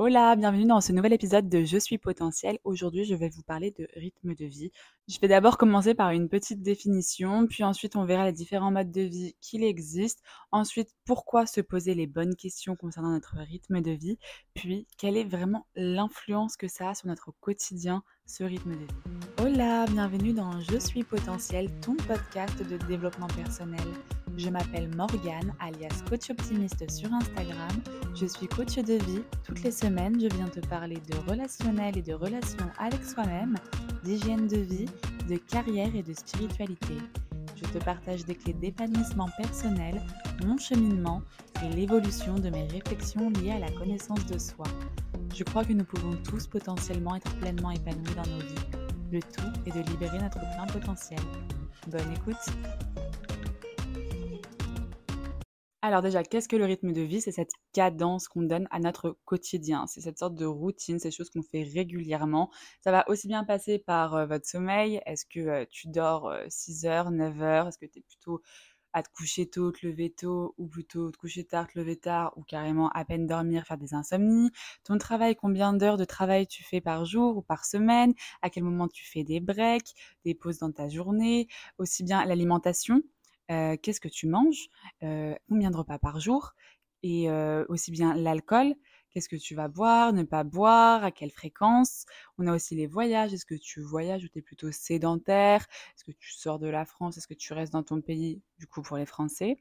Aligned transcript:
Hola, 0.00 0.36
bienvenue 0.36 0.64
dans 0.64 0.80
ce 0.80 0.92
nouvel 0.92 1.12
épisode 1.12 1.48
de 1.48 1.64
Je 1.64 1.76
suis 1.76 1.98
potentiel. 1.98 2.60
Aujourd'hui, 2.62 3.04
je 3.04 3.16
vais 3.16 3.28
vous 3.28 3.42
parler 3.42 3.72
de 3.76 3.88
rythme 3.96 4.32
de 4.32 4.44
vie. 4.44 4.70
Je 5.08 5.18
vais 5.18 5.26
d'abord 5.26 5.58
commencer 5.58 5.92
par 5.92 6.10
une 6.10 6.28
petite 6.28 6.62
définition, 6.62 7.48
puis 7.48 7.64
ensuite 7.64 7.96
on 7.96 8.04
verra 8.04 8.24
les 8.24 8.32
différents 8.32 8.70
modes 8.70 8.92
de 8.92 9.00
vie 9.00 9.34
qu'il 9.40 9.64
existe. 9.64 10.22
Ensuite, 10.52 10.94
pourquoi 11.04 11.46
se 11.46 11.60
poser 11.60 11.94
les 11.94 12.06
bonnes 12.06 12.36
questions 12.36 12.76
concernant 12.76 13.10
notre 13.10 13.38
rythme 13.38 13.80
de 13.80 13.90
vie, 13.90 14.20
puis 14.54 14.86
quelle 14.98 15.16
est 15.16 15.28
vraiment 15.28 15.66
l'influence 15.74 16.56
que 16.56 16.68
ça 16.68 16.90
a 16.90 16.94
sur 16.94 17.08
notre 17.08 17.32
quotidien, 17.40 18.04
ce 18.28 18.44
rythme 18.44 18.72
de. 18.72 19.42
Hola, 19.42 19.86
bienvenue 19.86 20.34
dans 20.34 20.60
Je 20.60 20.78
suis 20.78 21.02
potentiel, 21.02 21.70
ton 21.80 21.96
podcast 21.96 22.62
de 22.62 22.76
développement 22.86 23.26
personnel. 23.28 23.80
Je 24.36 24.50
m'appelle 24.50 24.94
Morgane, 24.94 25.54
alias 25.58 26.02
coach 26.08 26.28
optimiste 26.28 26.88
sur 26.90 27.12
Instagram. 27.12 27.70
Je 28.14 28.26
suis 28.26 28.46
coach 28.46 28.76
de 28.76 28.94
vie. 29.04 29.22
Toutes 29.44 29.62
les 29.62 29.70
semaines, 29.70 30.20
je 30.20 30.28
viens 30.36 30.46
te 30.48 30.60
parler 30.60 30.98
de 31.10 31.16
relationnel 31.30 31.96
et 31.96 32.02
de 32.02 32.12
relations 32.12 32.68
avec 32.78 33.02
soi-même, 33.02 33.56
d'hygiène 34.04 34.46
de 34.46 34.58
vie, 34.58 34.88
de 35.28 35.36
carrière 35.36 35.94
et 35.96 36.02
de 36.02 36.12
spiritualité. 36.12 36.98
Je 37.56 37.64
te 37.64 37.82
partage 37.82 38.26
des 38.26 38.34
clés 38.34 38.52
d'épanouissement 38.52 39.28
personnel, 39.38 40.02
mon 40.44 40.58
cheminement 40.58 41.22
et 41.64 41.74
l'évolution 41.74 42.34
de 42.34 42.50
mes 42.50 42.66
réflexions 42.68 43.30
liées 43.30 43.52
à 43.52 43.58
la 43.58 43.70
connaissance 43.70 44.24
de 44.26 44.38
soi. 44.38 44.66
Je 45.38 45.44
crois 45.44 45.64
que 45.64 45.72
nous 45.72 45.84
pouvons 45.84 46.16
tous 46.28 46.48
potentiellement 46.48 47.14
être 47.14 47.32
pleinement 47.38 47.70
épanouis 47.70 48.12
dans 48.16 48.28
nos 48.28 48.40
vies. 48.40 48.54
Le 49.12 49.20
tout 49.20 49.52
est 49.66 49.70
de 49.70 49.88
libérer 49.88 50.18
notre 50.18 50.40
plein 50.40 50.66
potentiel. 50.66 51.20
Bonne 51.86 52.12
écoute 52.12 52.34
alors 55.80 56.02
déjà, 56.02 56.24
qu'est-ce 56.24 56.48
que 56.48 56.56
le 56.56 56.64
rythme 56.64 56.92
de 56.92 57.02
vie? 57.02 57.20
C'est 57.20 57.30
cette 57.30 57.52
cadence 57.72 58.26
qu'on 58.26 58.42
donne 58.42 58.66
à 58.72 58.80
notre 58.80 59.16
quotidien. 59.24 59.86
C'est 59.86 60.00
cette 60.00 60.18
sorte 60.18 60.34
de 60.34 60.44
routine, 60.44 60.98
ces 60.98 61.12
choses 61.12 61.30
qu'on 61.30 61.40
fait 61.40 61.62
régulièrement. 61.62 62.50
Ça 62.82 62.90
va 62.90 63.08
aussi 63.08 63.28
bien 63.28 63.44
passer 63.44 63.78
par 63.78 64.16
euh, 64.16 64.26
votre 64.26 64.44
sommeil. 64.44 65.00
Est-ce 65.06 65.24
que 65.24 65.38
euh, 65.38 65.64
tu 65.70 65.86
dors 65.86 66.34
6 66.48 66.84
euh, 66.84 66.88
heures, 66.88 67.10
9 67.12 67.42
heures? 67.42 67.68
Est-ce 67.68 67.78
que 67.78 67.86
tu 67.86 68.00
es 68.00 68.02
plutôt 68.02 68.42
à 68.92 69.02
te 69.02 69.08
coucher 69.10 69.48
tôt, 69.48 69.72
te 69.72 69.86
lever 69.86 70.10
tôt, 70.10 70.54
ou 70.58 70.66
plutôt 70.66 71.10
te 71.10 71.16
coucher 71.18 71.44
tard, 71.44 71.66
te 71.68 71.78
lever 71.78 71.96
tard, 71.96 72.32
ou 72.36 72.42
carrément 72.42 72.88
à 72.90 73.04
peine 73.04 73.26
dormir, 73.26 73.64
faire 73.66 73.78
des 73.78 73.94
insomnies. 73.94 74.50
Ton 74.84 74.98
travail, 74.98 75.36
combien 75.36 75.72
d'heures 75.74 75.96
de 75.98 76.04
travail 76.04 76.46
tu 76.46 76.64
fais 76.64 76.80
par 76.80 77.04
jour 77.04 77.36
ou 77.36 77.42
par 77.42 77.64
semaine? 77.64 78.14
À 78.42 78.50
quel 78.50 78.64
moment 78.64 78.88
tu 78.88 79.04
fais 79.06 79.24
des 79.24 79.40
breaks, 79.40 79.94
des 80.24 80.34
pauses 80.34 80.58
dans 80.58 80.72
ta 80.72 80.88
journée? 80.88 81.48
Aussi 81.78 82.02
bien 82.04 82.24
l'alimentation 82.24 83.02
qu'est-ce 83.48 84.00
que 84.00 84.08
tu 84.08 84.26
manges, 84.26 84.68
combien 85.00 85.70
de 85.70 85.76
repas 85.76 85.98
par 85.98 86.20
jour? 86.20 86.54
Et 87.02 87.28
aussi 87.68 87.90
bien 87.92 88.14
l'alcool, 88.14 88.74
qu'est-ce 89.10 89.28
que 89.28 89.36
tu 89.36 89.54
vas 89.54 89.68
boire, 89.68 90.12
ne 90.12 90.22
pas 90.22 90.44
boire, 90.44 91.04
à 91.04 91.10
quelle 91.10 91.30
fréquence. 91.30 92.06
On 92.38 92.46
a 92.46 92.54
aussi 92.54 92.74
les 92.74 92.86
voyages, 92.86 93.32
est-ce 93.34 93.46
que 93.46 93.54
tu 93.54 93.80
voyages 93.80 94.24
ou 94.24 94.28
tu 94.28 94.38
es 94.38 94.42
plutôt 94.42 94.70
sédentaire 94.72 95.66
Est-ce 95.96 96.04
que 96.04 96.12
tu 96.12 96.32
sors 96.32 96.58
de 96.58 96.68
la 96.68 96.84
France 96.84 97.16
Est-ce 97.16 97.28
que 97.28 97.34
tu 97.34 97.52
restes 97.52 97.72
dans 97.72 97.82
ton 97.82 98.00
pays, 98.00 98.42
du 98.58 98.66
coup 98.66 98.82
pour 98.82 98.96
les 98.96 99.06
Français 99.06 99.58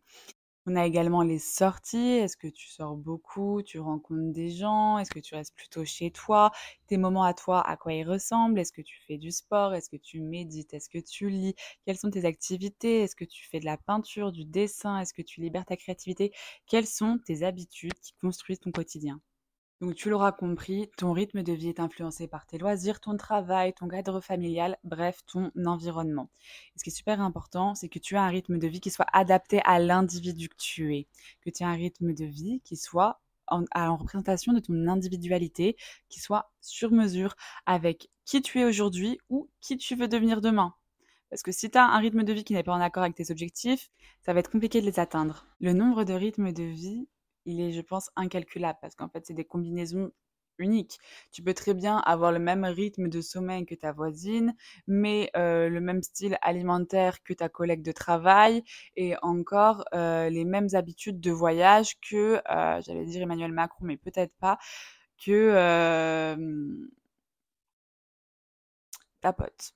on 0.70 0.76
a 0.76 0.86
également 0.86 1.24
les 1.24 1.40
sorties. 1.40 1.98
Est-ce 1.98 2.36
que 2.36 2.48
tu 2.48 2.68
sors 2.68 2.98
beaucoup? 2.98 3.62
Tu 3.64 3.80
rencontres 3.80 4.34
des 4.34 4.50
gens? 4.50 4.98
Est-ce 4.98 5.12
que 5.12 5.20
tu 5.22 5.34
restes 5.34 5.56
plutôt 5.56 5.86
chez 5.86 6.12
toi? 6.12 6.52
Tes 6.88 6.98
moments 6.98 7.24
à 7.24 7.34
toi, 7.34 7.62
à 7.66 7.78
quoi 7.78 7.94
ils 7.94 8.04
ressemblent? 8.04 8.60
Est-ce 8.60 8.74
que 8.74 8.82
tu 8.82 9.00
fais 9.08 9.18
du 9.18 9.32
sport? 9.32 9.74
Est-ce 9.74 9.90
que 9.90 9.96
tu 9.96 10.20
médites? 10.20 10.74
Est-ce 10.74 10.90
que 10.90 10.98
tu 10.98 11.30
lis? 11.30 11.56
Quelles 11.86 11.98
sont 11.98 12.12
tes 12.12 12.26
activités? 12.26 13.04
Est-ce 13.04 13.16
que 13.16 13.24
tu 13.24 13.48
fais 13.48 13.62
de 13.62 13.66
la 13.66 13.78
peinture, 13.78 14.34
du 14.34 14.44
dessin? 14.44 15.00
Est-ce 15.00 15.14
que 15.14 15.22
tu 15.22 15.40
libères 15.40 15.66
ta 15.66 15.78
créativité? 15.78 16.34
Quelles 16.66 16.88
sont 16.88 17.18
tes 17.26 17.44
habitudes 17.44 17.98
qui 18.02 18.14
construisent 18.20 18.60
ton 18.60 18.72
quotidien? 18.72 19.22
Donc 19.80 19.94
tu 19.94 20.10
l'auras 20.10 20.32
compris, 20.32 20.90
ton 20.98 21.14
rythme 21.14 21.44
de 21.44 21.54
vie 21.54 21.70
est 21.70 21.80
influencé 21.80 22.28
par 22.28 22.48
tes 22.48 22.58
loisirs, 22.58 23.00
ton 23.00 23.16
travail, 23.16 23.74
ton 23.74 23.88
cadre 23.88 24.22
familial, 24.22 24.78
bref, 24.84 25.20
ton 25.28 25.52
environnement. 25.66 26.30
Et 26.76 26.80
ce 26.80 26.84
qui 26.84 26.90
est 26.90 26.94
super 26.94 27.22
important, 27.22 27.76
c'est 27.76 27.88
que 27.88 28.00
tu 28.00 28.16
as 28.16 28.24
un 28.24 28.30
rythme 28.30 28.58
de 28.58 28.68
vie 28.68 28.80
qui 28.80 28.90
soit 28.90 29.06
adapté 29.14 29.62
à 29.66 29.78
l'individu 29.78 30.50
que 30.50 30.56
tu 30.58 30.96
es, 30.96 31.08
que 31.42 31.52
tu 31.52 31.62
aies 31.62 31.68
un 31.68 31.74
rythme 31.74 32.14
de 32.14 32.26
vie 32.26 32.60
qui 32.64 32.76
soit 32.76 33.22
en, 33.48 33.96
représentation 33.96 34.52
de 34.54 34.60
ton 34.60 34.88
individualité, 34.88 35.78
qui 36.10 36.20
soit 36.20 36.52
sur 36.60 36.92
mesure 36.92 37.36
avec 37.66 38.10
qui 38.26 38.42
tu 38.42 38.60
es 38.60 38.66
aujourd'hui 38.66 39.20
ou 39.30 39.50
qui 39.62 39.78
tu 39.78 39.96
veux 39.96 40.08
devenir 40.08 40.42
demain. 40.42 40.74
Parce 41.30 41.44
que 41.44 41.52
si 41.52 41.70
tu 41.70 41.78
as 41.78 41.86
un 41.86 42.00
rythme 42.00 42.24
de 42.24 42.34
vie 42.34 42.44
qui 42.44 42.54
n'est 42.54 42.64
pas 42.64 42.74
en 42.74 42.82
accord 42.82 43.04
avec 43.04 43.16
tes 43.16 43.32
objectifs, 43.32 43.90
ça 44.26 44.34
va 44.34 44.40
être 44.40 44.50
compliqué 44.50 44.82
de 44.82 44.86
les 44.86 45.00
atteindre. 45.00 45.46
Le 45.60 45.74
nombre 45.74 46.04
de 46.04 46.14
rythmes 46.14 46.52
de 46.52 46.64
vie 46.64 47.08
il 47.48 47.62
est, 47.62 47.72
je 47.72 47.82
pense, 47.82 48.12
incalculable 48.16 48.78
parce 48.82 48.96
qu'en 48.96 49.10
fait, 49.10 49.26
c'est 49.26 49.34
des 49.34 49.46
combinaisons 49.46 50.12
uniques. 50.60 51.00
Tu 51.32 51.44
peux 51.44 51.54
très 51.54 51.74
bien 51.74 51.98
avoir 52.00 52.32
le 52.32 52.40
même 52.40 52.66
rythme 52.66 53.10
de 53.10 53.22
sommeil 53.22 53.66
que 53.66 53.76
ta 53.76 53.92
voisine, 53.92 54.56
mais 54.88 55.32
le 55.36 55.80
même 55.80 56.02
style 56.04 56.38
alimentaire 56.42 57.24
que 57.24 57.34
ta 57.34 57.50
collègue 57.50 57.82
de 57.84 57.92
travail 57.92 58.64
et 58.96 59.16
encore 59.22 59.86
les 59.94 60.46
mêmes 60.46 60.70
habitudes 60.74 61.20
de 61.22 61.32
voyage 61.32 62.00
que, 62.02 62.42
j'allais 62.48 63.06
dire 63.06 63.22
Emmanuel 63.24 63.52
Macron, 63.52 63.86
mais 63.86 63.98
peut-être 63.98 64.34
pas, 64.40 64.58
que 65.24 66.36
ta 69.22 69.34
pote. 69.34 69.74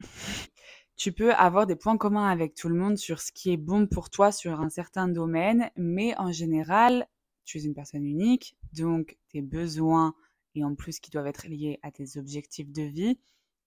tu 0.98 1.12
peux 1.12 1.32
avoir 1.32 1.66
des 1.66 1.76
points 1.76 1.96
communs 1.96 2.28
avec 2.28 2.54
tout 2.54 2.68
le 2.68 2.74
monde 2.74 2.98
sur 2.98 3.20
ce 3.20 3.30
qui 3.30 3.52
est 3.52 3.56
bon 3.56 3.86
pour 3.86 4.10
toi 4.10 4.32
sur 4.32 4.60
un 4.60 4.68
certain 4.68 5.06
domaine, 5.06 5.70
mais 5.76 6.14
en 6.18 6.32
général, 6.32 7.06
tu 7.44 7.58
es 7.58 7.62
une 7.62 7.72
personne 7.72 8.04
unique, 8.04 8.56
donc 8.72 9.16
tes 9.28 9.40
besoins, 9.40 10.14
et 10.56 10.64
en 10.64 10.74
plus 10.74 10.98
qui 10.98 11.12
doivent 11.12 11.28
être 11.28 11.46
liés 11.46 11.78
à 11.82 11.92
tes 11.92 12.18
objectifs 12.18 12.72
de 12.72 12.82
vie, 12.82 13.20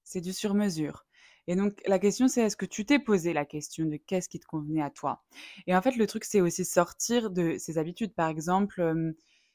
c'est 0.03 0.20
du 0.20 0.34
sur-mesure. 0.34 1.06
Et 1.47 1.56
donc 1.56 1.81
la 1.88 2.00
question 2.00 2.28
c'est 2.28 2.41
est-ce 2.41 2.58
que 2.58 2.66
tu 2.66 2.86
t'es 2.86 3.00
posé 3.00 3.31
la 3.31 3.46
question 3.46 3.86
de 3.86 3.96
qu'est-ce 3.96 4.28
qui 4.28 4.40
te 4.40 4.46
convenait 4.46 4.81
à 4.81 4.90
toi? 4.90 5.24
Et 5.68 5.75
en 5.75 5.81
fait 5.81 5.96
le 5.96 6.06
truc 6.08 6.25
c'est 6.25 6.41
aussi 6.41 6.66
sortir 6.66 7.31
de 7.31 7.56
ces 7.58 7.78
habitudes. 7.78 8.14
Par 8.14 8.28
exemple, 8.28 9.14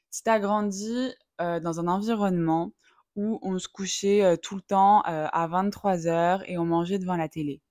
si 0.09 0.23
tu 0.23 0.29
as 0.31 0.39
grandi 0.39 1.13
dans 1.39 1.79
un 1.79 1.87
environnement 1.87 2.73
où 3.15 3.39
on 3.43 3.59
se 3.59 3.67
couchait 3.67 4.37
tout 4.39 4.55
le 4.55 4.61
temps 4.61 5.01
à 5.03 5.47
23 5.47 6.07
heures 6.07 6.43
et 6.49 6.57
on 6.57 6.65
mangeait 6.65 6.99
devant 6.99 7.15
la 7.15 7.29
télé 7.29 7.61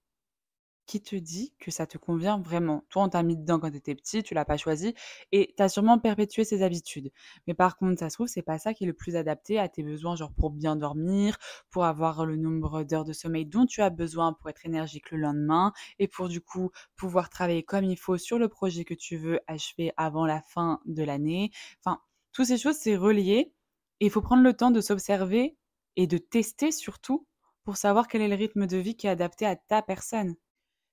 qui 0.86 1.02
te 1.02 1.16
dit 1.16 1.54
que 1.58 1.70
ça 1.70 1.86
te 1.86 1.98
convient 1.98 2.38
vraiment. 2.40 2.84
Toi, 2.90 3.04
on 3.04 3.08
t'a 3.08 3.22
mis 3.22 3.36
dedans 3.36 3.58
quand 3.58 3.70
tu 3.70 3.76
étais 3.76 3.94
petit, 3.94 4.22
tu 4.22 4.34
l'as 4.34 4.44
pas 4.44 4.56
choisi 4.56 4.94
et 5.32 5.54
tu 5.56 5.62
as 5.62 5.68
sûrement 5.68 5.98
perpétué 5.98 6.44
ces 6.44 6.62
habitudes. 6.62 7.10
Mais 7.46 7.54
par 7.54 7.76
contre, 7.76 7.98
ça 7.98 8.08
se 8.10 8.14
trouve, 8.16 8.28
c'est 8.28 8.42
pas 8.42 8.58
ça 8.58 8.72
qui 8.74 8.84
est 8.84 8.86
le 8.86 8.92
plus 8.92 9.16
adapté 9.16 9.58
à 9.58 9.68
tes 9.68 9.82
besoins, 9.82 10.16
genre 10.16 10.32
pour 10.32 10.50
bien 10.50 10.76
dormir, 10.76 11.36
pour 11.70 11.84
avoir 11.84 12.24
le 12.26 12.36
nombre 12.36 12.84
d'heures 12.84 13.04
de 13.04 13.12
sommeil 13.12 13.46
dont 13.46 13.66
tu 13.66 13.82
as 13.82 13.90
besoin 13.90 14.32
pour 14.32 14.48
être 14.50 14.64
énergique 14.66 15.10
le 15.10 15.18
lendemain 15.18 15.72
et 15.98 16.08
pour 16.08 16.28
du 16.28 16.40
coup 16.40 16.70
pouvoir 16.96 17.28
travailler 17.30 17.62
comme 17.62 17.84
il 17.84 17.96
faut 17.98 18.16
sur 18.18 18.38
le 18.38 18.48
projet 18.48 18.84
que 18.84 18.94
tu 18.94 19.16
veux 19.16 19.40
achever 19.46 19.92
avant 19.96 20.26
la 20.26 20.40
fin 20.42 20.80
de 20.86 21.02
l'année. 21.02 21.50
Enfin, 21.84 22.00
toutes 22.32 22.46
ces 22.46 22.58
choses, 22.58 22.76
c'est 22.76 22.96
relié 22.96 23.52
et 24.00 24.06
il 24.06 24.10
faut 24.10 24.22
prendre 24.22 24.42
le 24.42 24.54
temps 24.54 24.70
de 24.70 24.80
s'observer 24.80 25.56
et 25.96 26.06
de 26.06 26.18
tester 26.18 26.70
surtout 26.72 27.26
pour 27.64 27.76
savoir 27.76 28.08
quel 28.08 28.22
est 28.22 28.28
le 28.28 28.34
rythme 28.36 28.66
de 28.66 28.76
vie 28.76 28.96
qui 28.96 29.06
est 29.06 29.10
adapté 29.10 29.46
à 29.46 29.56
ta 29.56 29.82
personne. 29.82 30.36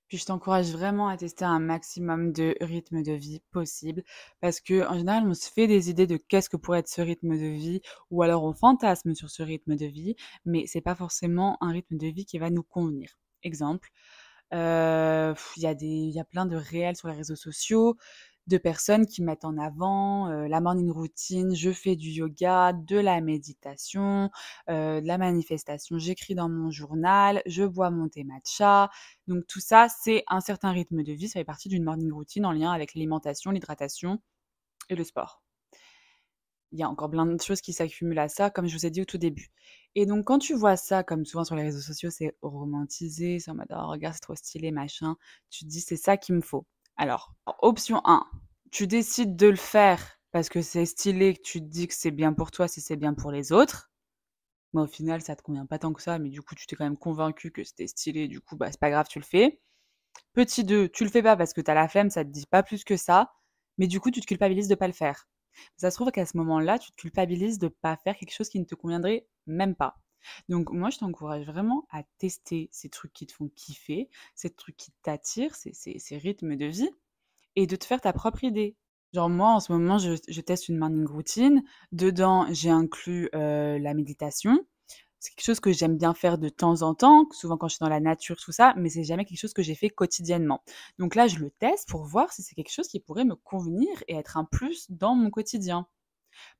Puis 0.08 0.18
je 0.18 0.26
t'encourage 0.26 0.70
vraiment 0.70 1.08
à 1.08 1.16
tester 1.16 1.44
un 1.44 1.58
maximum 1.58 2.32
de 2.32 2.54
rythmes 2.60 3.02
de 3.02 3.12
vie 3.12 3.40
possible 3.52 4.02
parce 4.40 4.60
que 4.60 4.86
en 4.86 4.96
général, 4.98 5.24
on 5.26 5.34
se 5.34 5.50
fait 5.50 5.66
des 5.66 5.90
idées 5.90 6.06
de 6.06 6.16
qu'est-ce 6.16 6.50
que 6.50 6.56
pourrait 6.56 6.80
être 6.80 6.88
ce 6.88 7.00
rythme 7.00 7.36
de 7.36 7.46
vie 7.46 7.80
ou 8.10 8.22
alors 8.22 8.44
on 8.44 8.54
fantasme 8.54 9.14
sur 9.14 9.30
ce 9.30 9.42
rythme 9.42 9.76
de 9.76 9.86
vie, 9.86 10.16
mais 10.44 10.66
c'est 10.66 10.80
pas 10.80 10.94
forcément 10.94 11.56
un 11.60 11.72
rythme 11.72 11.96
de 11.96 12.06
vie 12.08 12.26
qui 12.26 12.38
va 12.38 12.50
nous 12.50 12.62
convenir. 12.62 13.18
Exemple, 13.42 13.90
euh, 14.52 15.34
il 15.56 15.62
y 15.62 15.66
a 15.66 15.74
des, 15.74 15.86
il 15.86 16.10
y 16.14 16.20
a 16.20 16.24
plein 16.24 16.46
de 16.46 16.56
réels 16.56 16.96
sur 16.96 17.08
les 17.08 17.14
réseaux 17.14 17.36
sociaux 17.36 17.96
de 18.46 18.58
personnes 18.58 19.06
qui 19.06 19.22
mettent 19.22 19.44
en 19.44 19.56
avant 19.56 20.28
la 20.28 20.60
morning 20.60 20.90
routine, 20.90 21.54
je 21.54 21.70
fais 21.70 21.96
du 21.96 22.10
yoga, 22.10 22.72
de 22.72 22.98
la 22.98 23.20
méditation, 23.20 24.30
de 24.68 25.06
la 25.06 25.18
manifestation, 25.18 25.98
j'écris 25.98 26.34
dans 26.34 26.48
mon 26.48 26.70
journal, 26.70 27.42
je 27.46 27.64
bois 27.64 27.90
mon 27.90 28.08
thé 28.08 28.24
matcha. 28.24 28.90
Donc 29.28 29.46
tout 29.46 29.60
ça, 29.60 29.88
c'est 29.88 30.24
un 30.28 30.40
certain 30.40 30.72
rythme 30.72 31.02
de 31.02 31.12
vie, 31.12 31.28
ça 31.28 31.40
fait 31.40 31.44
partie 31.44 31.68
d'une 31.68 31.84
morning 31.84 32.12
routine 32.12 32.44
en 32.44 32.52
lien 32.52 32.70
avec 32.70 32.94
l'alimentation, 32.94 33.50
l'hydratation 33.50 34.20
et 34.90 34.94
le 34.94 35.04
sport. 35.04 35.42
Il 36.72 36.80
y 36.80 36.82
a 36.82 36.88
encore 36.90 37.08
plein 37.08 37.24
de 37.24 37.40
choses 37.40 37.60
qui 37.60 37.72
s'accumulent 37.72 38.18
à 38.18 38.28
ça, 38.28 38.50
comme 38.50 38.66
je 38.66 38.76
vous 38.76 38.84
ai 38.84 38.90
dit 38.90 39.00
au 39.00 39.04
tout 39.04 39.16
début. 39.16 39.52
Et 39.94 40.06
donc, 40.06 40.24
quand 40.24 40.40
tu 40.40 40.54
vois 40.54 40.76
ça, 40.76 41.04
comme 41.04 41.24
souvent 41.24 41.44
sur 41.44 41.54
les 41.54 41.62
réseaux 41.62 41.80
sociaux, 41.80 42.10
c'est 42.10 42.36
romantisé, 42.42 43.38
c'est 43.38 43.52
en 43.52 43.54
mode, 43.54 43.68
oh, 43.70 43.86
regarde, 43.90 44.14
c'est 44.14 44.20
trop 44.20 44.34
stylé, 44.34 44.72
machin, 44.72 45.14
tu 45.50 45.64
te 45.64 45.70
dis, 45.70 45.80
c'est 45.80 45.96
ça 45.96 46.16
qu'il 46.16 46.34
me 46.34 46.40
faut. 46.40 46.66
Alors, 46.96 47.32
option 47.62 48.00
1, 48.04 48.26
tu 48.74 48.88
décides 48.88 49.36
de 49.36 49.46
le 49.46 49.56
faire 49.56 50.18
parce 50.32 50.48
que 50.48 50.60
c'est 50.60 50.84
stylé, 50.84 51.34
que 51.34 51.42
tu 51.42 51.60
te 51.60 51.66
dis 51.66 51.86
que 51.86 51.94
c'est 51.94 52.10
bien 52.10 52.32
pour 52.32 52.50
toi 52.50 52.66
si 52.66 52.80
c'est 52.80 52.96
bien 52.96 53.14
pour 53.14 53.30
les 53.30 53.52
autres. 53.52 53.92
Mais 54.72 54.80
au 54.80 54.88
final, 54.88 55.22
ça 55.22 55.36
te 55.36 55.42
convient 55.42 55.64
pas 55.64 55.78
tant 55.78 55.92
que 55.92 56.02
ça, 56.02 56.18
mais 56.18 56.28
du 56.28 56.42
coup, 56.42 56.56
tu 56.56 56.66
t'es 56.66 56.74
quand 56.74 56.82
même 56.82 56.96
convaincu 56.96 57.52
que 57.52 57.62
c'était 57.62 57.86
stylé, 57.86 58.26
du 58.26 58.40
coup, 58.40 58.56
bah, 58.56 58.72
c'est 58.72 58.80
pas 58.80 58.90
grave, 58.90 59.06
tu 59.08 59.20
le 59.20 59.24
fais. 59.24 59.60
Petit 60.32 60.64
2, 60.64 60.88
tu 60.88 61.04
le 61.04 61.10
fais 61.10 61.22
pas 61.22 61.36
parce 61.36 61.52
que 61.52 61.60
tu 61.60 61.70
as 61.70 61.74
la 61.74 61.86
flemme, 61.86 62.10
ça 62.10 62.24
te 62.24 62.30
dit 62.30 62.46
pas 62.46 62.64
plus 62.64 62.82
que 62.82 62.96
ça, 62.96 63.32
mais 63.78 63.86
du 63.86 64.00
coup, 64.00 64.10
tu 64.10 64.20
te 64.20 64.26
culpabilises 64.26 64.66
de 64.66 64.74
pas 64.74 64.88
le 64.88 64.92
faire. 64.92 65.28
Ça 65.76 65.92
se 65.92 65.96
trouve 65.96 66.10
qu'à 66.10 66.26
ce 66.26 66.36
moment-là, 66.38 66.80
tu 66.80 66.90
te 66.90 66.96
culpabilises 66.96 67.60
de 67.60 67.68
pas 67.68 67.96
faire 67.98 68.16
quelque 68.16 68.34
chose 68.34 68.48
qui 68.48 68.58
ne 68.58 68.64
te 68.64 68.74
conviendrait 68.74 69.28
même 69.46 69.76
pas. 69.76 70.00
Donc 70.48 70.72
moi, 70.72 70.90
je 70.90 70.98
t'encourage 70.98 71.46
vraiment 71.46 71.86
à 71.90 72.02
tester 72.18 72.68
ces 72.72 72.88
trucs 72.88 73.12
qui 73.12 73.28
te 73.28 73.32
font 73.32 73.48
kiffer, 73.54 74.10
ces 74.34 74.50
trucs 74.50 74.76
qui 74.76 74.90
t'attirent, 75.02 75.54
ces, 75.54 76.18
rythmes 76.18 76.56
de 76.56 76.66
vie, 76.66 76.90
et 77.56 77.66
de 77.66 77.76
te 77.76 77.84
faire 77.84 78.00
ta 78.00 78.12
propre 78.12 78.44
idée. 78.44 78.76
Genre 79.12 79.30
moi, 79.30 79.50
en 79.50 79.60
ce 79.60 79.72
moment, 79.72 79.98
je, 79.98 80.40
teste 80.40 80.68
une 80.68 80.76
morning 80.78 81.06
routine. 81.06 81.62
Dedans, 81.92 82.46
j'ai 82.50 82.70
inclus 82.70 83.28
la 83.32 83.94
méditation. 83.94 84.58
C'est 85.24 85.34
quelque 85.34 85.46
chose 85.46 85.60
que 85.60 85.72
j'aime 85.72 85.96
bien 85.96 86.12
faire 86.12 86.36
de 86.36 86.50
temps 86.50 86.82
en 86.82 86.94
temps, 86.94 87.26
souvent 87.30 87.56
quand 87.56 87.66
je 87.66 87.76
suis 87.76 87.82
dans 87.82 87.88
la 87.88 87.98
nature, 88.00 88.36
tout 88.36 88.52
ça, 88.52 88.74
mais 88.76 88.90
c'est 88.90 89.04
jamais 89.04 89.24
quelque 89.24 89.38
chose 89.38 89.54
que 89.54 89.62
j'ai 89.62 89.74
fait 89.74 89.88
quotidiennement. 89.88 90.62
Donc 90.98 91.14
là, 91.14 91.28
je 91.28 91.38
le 91.38 91.48
teste 91.48 91.88
pour 91.88 92.04
voir 92.04 92.30
si 92.30 92.42
c'est 92.42 92.54
quelque 92.54 92.70
chose 92.70 92.88
qui 92.88 93.00
pourrait 93.00 93.24
me 93.24 93.34
convenir 93.34 93.88
et 94.06 94.16
être 94.16 94.36
un 94.36 94.44
plus 94.44 94.84
dans 94.90 95.14
mon 95.14 95.30
quotidien. 95.30 95.86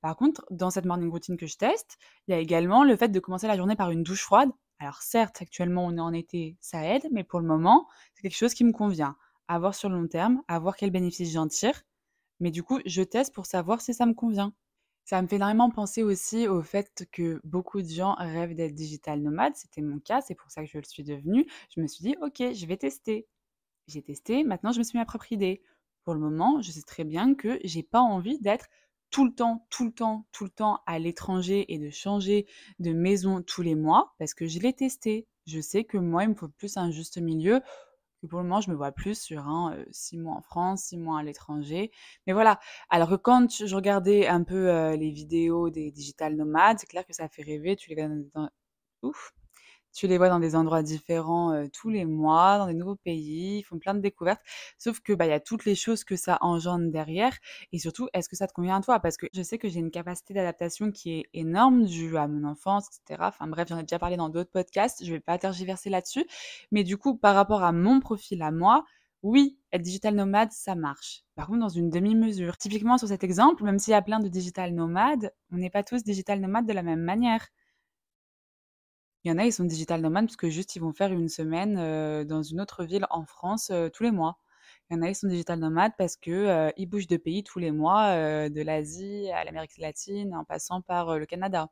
Par 0.01 0.17
contre, 0.17 0.47
dans 0.51 0.71
cette 0.71 0.87
morning 0.87 1.11
routine 1.11 1.37
que 1.37 1.47
je 1.47 1.59
teste, 1.59 1.99
il 2.27 2.31
y 2.31 2.35
a 2.35 2.39
également 2.39 2.85
le 2.85 2.97
fait 2.97 3.09
de 3.09 3.21
commencer 3.21 3.47
la 3.47 3.59
journée 3.59 3.77
par 3.77 3.91
une 3.91 4.03
douche 4.03 4.23
froide. 4.23 4.51
Alors 4.79 5.03
certes, 5.03 5.43
actuellement 5.43 5.85
on 5.85 5.99
est 5.99 6.01
en 6.01 6.15
été, 6.15 6.57
ça 6.63 6.87
aide, 6.87 7.07
mais 7.13 7.23
pour 7.23 7.41
le 7.41 7.47
moment, 7.47 7.87
c'est 8.15 8.23
quelque 8.23 8.35
chose 8.37 8.55
qui 8.55 8.65
me 8.65 8.73
convient. 8.73 9.15
À 9.49 9.59
voir 9.59 9.75
sur 9.75 9.89
le 9.89 9.97
long 9.97 10.09
terme, 10.09 10.43
à 10.49 10.59
voir 10.59 10.77
quels 10.77 10.91
bénéfices 10.91 11.33
j'en 11.33 11.49
tire. 11.49 11.83
Mais 12.41 12.51
du 12.51 12.63
coup, 12.63 12.81
je 12.87 13.03
teste 13.03 13.35
pour 13.35 13.47
savoir 13.47 13.81
si 13.81 13.95
ça 13.95 14.07
me 14.07 14.15
convient. 14.15 14.55
Ça 15.05 15.21
me 15.21 15.29
fait 15.29 15.37
énormément 15.37 15.71
penser 15.71 16.03
aussi 16.03 16.49
au 16.49 16.63
fait 16.63 17.07
que 17.13 17.41
beaucoup 17.45 17.83
de 17.83 17.89
gens 17.89 18.15
rêvent 18.15 18.55
d'être 18.55 18.75
digital 18.75 19.21
nomade. 19.21 19.55
C'était 19.55 19.83
mon 19.83 19.99
cas, 19.99 20.23
c'est 20.23 20.35
pour 20.35 20.51
ça 20.51 20.63
que 20.63 20.71
je 20.71 20.79
le 20.79 20.85
suis 20.85 21.05
devenue. 21.05 21.47
Je 21.75 21.81
me 21.81 21.87
suis 21.87 22.03
dit, 22.03 22.17
ok, 22.23 22.55
je 22.55 22.67
vais 22.67 22.79
tester. 22.79 23.27
J'ai 23.87 24.03
testé, 24.03 24.45
maintenant 24.45 24.73
je 24.73 24.79
me 24.79 24.85
suis 24.85 24.97
mis 24.97 25.03
ma 25.03 25.07
propre 25.07 25.31
idée. 25.31 25.63
Pour 26.05 26.15
le 26.15 26.21
moment, 26.21 26.63
je 26.63 26.71
sais 26.71 26.83
très 26.83 27.05
bien 27.05 27.35
que 27.35 27.59
j'ai 27.65 27.83
pas 27.83 28.01
envie 28.01 28.39
d'être 28.39 28.67
tout 29.11 29.27
le 29.27 29.35
temps, 29.35 29.67
tout 29.71 29.85
le 29.85 29.93
temps, 29.93 30.27
tout 30.33 30.45
le 30.45 30.51
temps 30.51 30.81
à 30.87 30.99
l'étranger 30.99 31.73
et 31.73 31.79
de 31.79 31.91
changer 31.91 32.47
de 32.79 32.93
maison 32.93 33.43
tous 33.43 33.63
les 33.63 33.75
mois 33.75 34.15
parce 34.19 34.35
que 34.35 34.49
je 34.49 34.59
l'ai 34.59 34.73
testé. 34.73 35.27
Je 35.47 35.61
sais 35.61 35.85
que 35.85 35.99
moi, 35.99 36.25
il 36.25 36.31
me 36.31 36.35
faut 36.35 36.49
plus 36.49 36.77
un 36.79 36.91
juste 36.91 37.19
milieu. 37.19 37.61
Pour 38.29 38.41
le 38.41 38.45
moment, 38.45 38.61
je 38.61 38.71
me 38.71 38.77
vois 38.77 38.93
plus 38.93 39.21
sur 39.21 39.47
un 39.47 39.75
euh, 39.75 39.85
six 39.91 40.19
mois 40.19 40.35
en 40.35 40.43
France, 40.43 40.85
six 40.85 40.97
mois 40.99 41.21
à 41.21 41.23
l'étranger. 41.23 41.91
Mais 42.27 42.33
voilà. 42.33 42.59
Alors 42.91 43.11
que 43.11 43.17
quand 43.17 43.65
je 43.67 43.75
regardais 43.75 44.27
un 44.27 44.45
peu 44.45 44.71
euh, 44.71 44.97
les 44.97 45.11
vidéos 45.11 45.71
des 45.71 45.91
digital 45.91 46.37
nomades, 46.37 46.79
c'est 46.79 46.87
clair 46.87 47.07
que 47.07 47.15
ça 47.15 47.29
fait 47.29 47.43
rêver. 47.43 47.77
Tu 47.77 47.95
les 47.95 48.09
dans... 48.35 48.51
Ouf 49.03 49.35
tu 49.95 50.07
les 50.07 50.19
vois 50.19 50.29
dans 50.29 50.41
des 50.41 50.57
endroits 50.57 50.83
différents 50.83 51.65
tous 51.73 51.89
les 51.91 52.05
mois, 52.05 52.59
dans 52.59 52.67
des 52.67 52.75
nouveaux 52.75 52.97
pays, 52.97 53.59
ils 53.59 53.63
font 53.63 53.79
plein 53.79 53.95
de 53.95 54.01
découvertes. 54.01 54.41
Sauf 54.79 55.01
que 55.01 55.13
bah 55.13 55.27
il 55.27 55.31
y 55.31 55.33
a 55.33 55.41
toutes 55.41 55.65
les 55.65 55.75
choses 55.75 56.05
que 56.05 56.17
ça 56.17 56.39
engendre 56.41 56.91
derrière 56.91 57.37
et 57.73 57.79
surtout 57.79 58.09
est-ce 58.13 58.29
que 58.29 58.37
ça 58.37 58.47
te 58.47 58.53
convient 58.53 58.77
à 58.77 58.81
toi? 58.81 59.01
Parce 59.01 59.17
que 59.17 59.27
je 59.33 59.43
sais 59.43 59.59
que 59.59 59.69
j'ai 59.69 59.81
une 59.81 59.91
capacité 59.91 60.35
d'adaptation 60.35 60.91
qui 60.91 61.13
est 61.21 61.25
énorme 61.35 61.85
due 61.85 62.17
à 62.17 62.27
mon 62.29 62.45
enfance, 62.49 62.89
etc. 62.89 63.29
Enfin 63.29 63.47
bref, 63.49 63.69
j'en 63.69 63.79
ai 63.79 63.83
déjà 63.83 63.99
parlé 63.99 64.17
dans 64.17 64.29
d'autres 64.29 64.51
podcasts, 64.51 65.05
je 65.05 65.13
vais 65.13 65.21
pas 65.21 65.39
tergiverser 65.39 65.91
là-dessus. 65.91 66.27
Mais 66.73 66.85
du 66.85 66.97
coup, 66.97 67.17
par 67.17 67.35
rapport 67.35 67.63
à 67.63 67.73
mon 67.73 68.01
profil 68.01 68.43
à 68.43 68.51
moi, 68.51 68.85
oui, 69.23 69.59
être 69.73 69.83
digital 69.83 70.15
nomade, 70.15 70.53
ça 70.53 70.75
marche. 70.75 71.23
Par 71.35 71.47
contre, 71.47 71.61
dans 71.61 71.69
une 71.71 71.89
demi-mesure. 71.91 72.59
Typiquement, 72.59 72.99
sur 72.99 73.09
cet 73.09 73.25
exemple, 73.25 73.65
même 73.65 73.79
s'il 73.79 73.93
y 73.93 73.95
a 73.95 74.03
plein 74.03 74.21
de 74.21 74.29
digital 74.29 74.75
nomades, 74.75 75.33
on 75.51 75.57
n'est 75.57 75.71
pas 75.71 75.83
tous 75.83 76.03
digital 76.05 76.41
nomades 76.41 76.67
de 76.67 76.73
la 76.75 76.83
même 76.83 77.01
manière. 77.01 77.47
Il 79.25 79.31
y 79.31 79.33
en 79.33 79.39
a, 79.39 79.45
ils 79.45 79.53
sont 79.53 79.65
digital 79.65 80.01
nomades 80.03 80.27
parce 80.27 80.37
que 80.37 80.51
juste 80.51 80.77
ils 80.77 80.81
vont 80.81 80.93
faire 80.93 81.11
une 81.13 81.29
semaine 81.29 82.25
dans 82.27 82.43
une 82.43 82.61
autre 82.61 82.85
ville 82.85 83.07
en 83.11 83.25
France 83.25 83.73
tous 83.95 84.03
les 84.03 84.11
mois. 84.11 84.39
Il 84.91 84.97
y 84.97 84.99
en 84.99 85.03
a, 85.03 85.09
ils 85.09 85.15
sont 85.15 85.29
digital 85.29 85.59
nomades 85.59 85.93
parce 85.97 86.17
que 86.17 86.71
ils 86.77 86.87
bougent 86.87 87.07
de 87.07 87.17
pays 87.17 87.43
tous 87.43 87.59
les 87.59 87.71
mois, 87.71 88.15
de 88.51 88.63
l'Asie 88.63 89.31
à 89.33 89.45
l'Amérique 89.45 89.79
latine, 89.79 90.35
en 90.35 90.45
passant 90.45 90.83
par 90.83 91.19
le 91.19 91.25
Canada. 91.27 91.71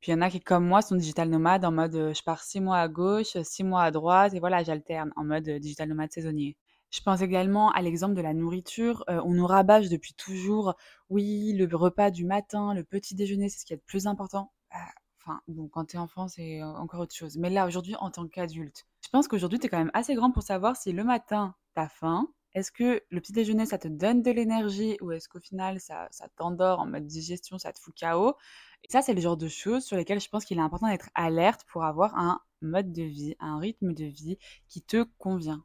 Puis 0.00 0.12
il 0.12 0.14
y 0.14 0.18
en 0.18 0.22
a 0.22 0.30
qui, 0.30 0.40
comme 0.40 0.66
moi, 0.66 0.82
sont 0.82 0.96
digital 0.96 1.28
nomades 1.28 1.64
en 1.64 1.72
mode 1.72 2.12
je 2.14 2.22
pars 2.22 2.42
six 2.42 2.60
mois 2.60 2.78
à 2.78 2.88
gauche, 2.88 3.36
six 3.42 3.64
mois 3.64 3.82
à 3.82 3.90
droite, 3.90 4.32
et 4.34 4.40
voilà, 4.40 4.62
j'alterne 4.62 5.12
en 5.16 5.24
mode 5.24 5.48
digital 5.48 5.88
nomade 5.88 6.12
saisonnier. 6.12 6.56
Je 6.90 7.00
pense 7.02 7.20
également 7.22 7.70
à 7.72 7.82
l'exemple 7.82 8.14
de 8.14 8.22
la 8.22 8.34
nourriture. 8.34 9.04
on 9.08 9.34
nous 9.34 9.46
rabâche 9.46 9.88
depuis 9.88 10.14
toujours, 10.14 10.74
oui, 11.08 11.54
le 11.54 11.76
repas 11.76 12.10
du 12.10 12.24
matin, 12.24 12.72
le 12.74 12.84
petit 12.84 13.14
déjeuner, 13.14 13.48
c'est 13.48 13.58
ce 13.60 13.66
qui 13.66 13.72
est 13.72 13.76
le 13.76 13.82
plus 13.84 14.06
important. 14.06 14.52
Bah, 14.70 14.78
Enfin, 15.22 15.40
bon, 15.48 15.68
quand 15.68 15.84
t'es 15.86 15.98
enfant, 15.98 16.28
c'est 16.28 16.62
encore 16.62 17.00
autre 17.00 17.14
chose. 17.14 17.36
Mais 17.36 17.50
là, 17.50 17.66
aujourd'hui, 17.66 17.94
en 17.96 18.10
tant 18.10 18.26
qu'adulte, 18.26 18.86
je 19.02 19.08
pense 19.10 19.28
qu'aujourd'hui, 19.28 19.58
t'es 19.58 19.68
quand 19.68 19.78
même 19.78 19.90
assez 19.92 20.14
grand 20.14 20.30
pour 20.30 20.42
savoir 20.42 20.76
si 20.76 20.92
le 20.92 21.04
matin, 21.04 21.54
t'as 21.74 21.88
faim. 21.88 22.28
Est-ce 22.54 22.72
que 22.72 23.02
le 23.10 23.20
petit 23.20 23.32
déjeuner, 23.32 23.66
ça 23.66 23.78
te 23.78 23.86
donne 23.86 24.22
de 24.22 24.30
l'énergie 24.30 24.96
ou 25.00 25.12
est-ce 25.12 25.28
qu'au 25.28 25.40
final, 25.40 25.78
ça, 25.80 26.08
t'endort 26.36 26.80
en 26.80 26.86
mode 26.86 27.06
digestion, 27.06 27.58
ça 27.58 27.72
te 27.72 27.78
fout 27.78 27.94
KO 28.00 28.34
Et 28.82 28.88
ça, 28.90 29.02
c'est 29.02 29.14
le 29.14 29.20
genre 29.20 29.36
de 29.36 29.48
choses 29.48 29.84
sur 29.84 29.96
lesquelles 29.96 30.20
je 30.20 30.28
pense 30.28 30.44
qu'il 30.44 30.58
est 30.58 30.62
important 30.62 30.88
d'être 30.88 31.10
alerte 31.14 31.64
pour 31.70 31.84
avoir 31.84 32.16
un 32.16 32.40
mode 32.62 32.92
de 32.92 33.02
vie, 33.02 33.36
un 33.40 33.58
rythme 33.58 33.92
de 33.92 34.04
vie 34.04 34.38
qui 34.68 34.82
te 34.82 35.04
convient. 35.18 35.64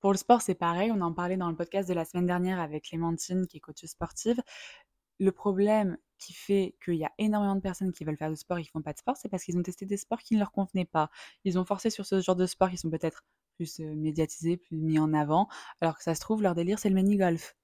Pour 0.00 0.12
le 0.12 0.18
sport, 0.18 0.42
c'est 0.42 0.54
pareil. 0.54 0.92
On 0.92 1.00
en 1.00 1.12
parlait 1.12 1.36
dans 1.36 1.50
le 1.50 1.56
podcast 1.56 1.88
de 1.88 1.94
la 1.94 2.04
semaine 2.04 2.26
dernière 2.26 2.60
avec 2.60 2.84
Clémentine, 2.84 3.46
qui 3.48 3.56
est 3.56 3.60
coach 3.60 3.84
sportive. 3.86 4.40
Le 5.18 5.32
problème 5.32 5.98
qui 6.18 6.32
fait 6.32 6.74
qu'il 6.84 6.94
y 6.94 7.04
a 7.04 7.12
énormément 7.18 7.56
de 7.56 7.60
personnes 7.60 7.92
qui 7.92 8.04
veulent 8.04 8.16
faire 8.16 8.30
du 8.30 8.36
sport 8.36 8.58
et 8.58 8.62
qui 8.62 8.70
font 8.70 8.82
pas 8.82 8.92
de 8.92 8.98
sport, 8.98 9.16
c'est 9.16 9.28
parce 9.28 9.44
qu'ils 9.44 9.56
ont 9.58 9.62
testé 9.62 9.86
des 9.86 9.96
sports 9.96 10.20
qui 10.20 10.34
ne 10.34 10.38
leur 10.40 10.52
convenaient 10.52 10.84
pas. 10.86 11.10
Ils 11.44 11.58
ont 11.58 11.64
forcé 11.64 11.90
sur 11.90 12.06
ce 12.06 12.20
genre 12.20 12.36
de 12.36 12.46
sport 12.46 12.70
qui 12.70 12.78
sont 12.78 12.90
peut-être 12.90 13.22
plus 13.56 13.80
médiatisés, 13.80 14.56
plus 14.56 14.76
mis 14.76 14.98
en 14.98 15.12
avant, 15.14 15.48
alors 15.80 15.96
que 15.96 16.02
ça 16.02 16.14
se 16.14 16.20
trouve, 16.20 16.42
leur 16.42 16.54
délire, 16.54 16.78
c'est 16.78 16.88
le 16.88 16.94
mini-golf. 16.94 17.56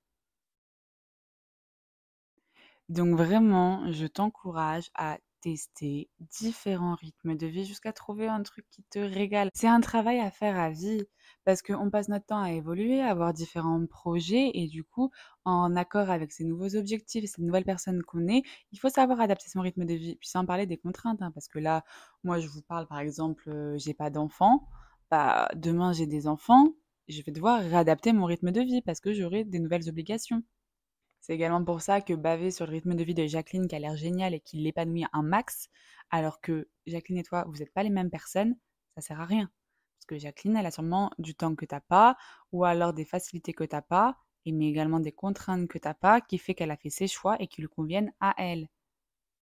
Donc 2.89 3.17
vraiment, 3.17 3.91
je 3.93 4.07
t'encourage 4.07 4.91
à 4.95 5.19
tester 5.43 6.09
différents 6.21 6.95
rythmes 6.95 7.37
de 7.37 7.47
vie 7.47 7.65
jusqu'à 7.65 7.93
trouver 7.93 8.29
un 8.29 8.43
truc 8.43 8.67
qui 8.71 8.83
te 8.85 8.99
régale. 8.99 9.51
C'est 9.55 9.69
un 9.69 9.81
travail 9.81 10.21
à 10.21 10.31
faire 10.31 10.59
à 10.59 10.71
vie 10.71 11.05
parce 11.45 11.63
qu'on 11.63 11.91
passe 11.91 12.09
notre 12.09 12.27
temps 12.27 12.43
à 12.43 12.53
évoluer, 12.53 13.01
à 13.01 13.11
avoir 13.11 13.33
différents 13.33 13.85
projets 13.87 14.51
et 14.55 14.69
du 14.69 14.85
coup, 14.85 15.11
en 15.45 15.75
accord 15.77 16.11
avec 16.11 16.33
ces 16.33 16.45
nouveaux 16.45 16.77
objectifs 16.77 17.25
ces 17.29 17.43
nouvelles 17.43 17.65
personnes 17.65 18.03
qu'on 18.03 18.29
est, 18.29 18.43
il 18.73 18.79
faut 18.79 18.89
savoir 18.89 19.21
adapter 19.21 19.49
son 19.49 19.61
rythme 19.61 19.85
de 19.85 19.95
vie. 19.95 20.17
Puis 20.17 20.29
sans 20.29 20.47
parler 20.47 20.67
des 20.67 20.79
contraintes, 20.79 21.21
hein, 21.23 21.31
parce 21.33 21.49
que 21.49 21.59
là, 21.59 21.85
moi, 22.25 22.39
je 22.39 22.49
vous 22.49 22.63
parle 22.63 22.87
par 22.87 23.01
exemple, 23.01 23.51
j'ai 23.77 23.95
pas 23.95 24.11
d'enfants, 24.11 24.69
bah, 25.11 25.49
demain 25.55 25.93
j'ai 25.93 26.07
des 26.07 26.27
enfants, 26.29 26.75
je 27.09 27.21
vais 27.23 27.33
devoir 27.33 27.61
réadapter 27.61 28.13
mon 28.13 28.25
rythme 28.27 28.53
de 28.53 28.61
vie 28.61 28.83
parce 28.83 29.01
que 29.01 29.13
j'aurai 29.13 29.45
des 29.45 29.59
nouvelles 29.59 29.89
obligations. 29.89 30.43
C'est 31.23 31.35
également 31.35 31.65
pour 31.65 31.81
ça 31.81 32.01
que 32.01 32.15
baver 32.15 32.51
sur 32.51 32.67
le 32.67 32.73
rythme 32.73 32.95
de 32.95 33.05
vie 33.05 33.15
de 33.15 33.27
Jacqueline, 33.27 33.69
qui 33.69 33.77
a 33.77 33.79
l'air 33.79 33.97
génial 33.97 34.35
et 34.35 34.41
qui 34.41 34.59
l'épanouit 34.59 35.07
un 35.13 35.23
max, 35.23 35.69
alors 36.11 36.41
que 36.41 36.69
Jacqueline 36.87 37.19
et 37.19 37.23
toi, 37.23 37.45
vous 37.47 37.59
n'êtes 37.59 37.73
pas 37.73 37.85
les 37.85 37.91
mêmes 37.91 38.11
personnes, 38.11 38.57
ça 38.97 39.03
sert 39.03 39.21
à 39.21 39.25
rien. 39.25 39.51
Parce 39.97 40.07
que 40.07 40.19
Jacqueline, 40.19 40.57
elle 40.57 40.67
a 40.67 40.73
sûrement 40.73 41.13
du 41.19 41.35
temps 41.37 41.55
que 41.55 41.65
tu 41.65 41.75
n'as 41.75 41.81
pas, 41.81 42.17
ou 42.51 42.65
alors 42.65 42.93
des 42.93 43.05
facilités 43.05 43.53
que 43.53 43.63
tu 43.65 43.75
n'as 43.75 43.83
pas, 43.83 44.19
et 44.45 44.53
mais 44.53 44.69
également 44.69 44.99
des 44.99 45.13
contraintes 45.13 45.69
que 45.69 45.79
tu 45.79 45.87
n'as 45.87 45.95
pas, 45.95 46.21
qui 46.21 46.39
fait 46.39 46.55
qu'elle 46.55 46.73
a 46.73 46.77
fait 46.77 46.91
ses 46.91 47.07
choix 47.07 47.41
et 47.41 47.47
qui 47.47 47.63
lui 47.63 47.69
conviennent 47.69 48.13
à 48.21 48.35
elle. 48.39 48.69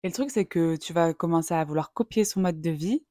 Et 0.04 0.08
le 0.10 0.13
truc, 0.13 0.32
c'est 0.32 0.46
que 0.46 0.75
tu 0.78 0.94
vas 0.94 1.13
commencer 1.13 1.54
à 1.56 1.66
vouloir 1.66 1.94
copier 1.94 2.25
son 2.25 2.42
mode 2.42 2.62
de 2.62 2.70
vie, 2.72 3.04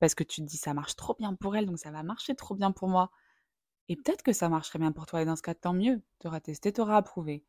parce 0.00 0.14
que 0.14 0.24
tu 0.24 0.42
te 0.42 0.46
dis 0.46 0.56
ça 0.58 0.74
marche 0.74 0.96
trop 0.96 1.14
bien 1.18 1.34
pour 1.34 1.56
elle, 1.56 1.66
donc 1.66 1.78
ça 1.78 1.90
va 1.90 2.02
marcher 2.04 2.36
trop 2.36 2.54
bien 2.54 2.72
pour 2.72 2.88
moi. 2.88 3.10
Et 3.88 3.96
peut-être 3.96 4.22
que 4.22 4.32
ça 4.32 4.48
marcherait 4.48 4.78
bien 4.80 4.92
pour 4.92 5.06
toi, 5.06 5.22
et 5.22 5.24
dans 5.26 5.36
ce 5.36 5.42
cas, 5.42 5.54
tant 5.54 5.74
mieux. 5.74 6.02
Tu 6.20 6.28
auras 6.28 6.40
testé, 6.40 6.72
tu 6.72 6.80
auras 6.80 6.96
approuvé. 6.98 7.44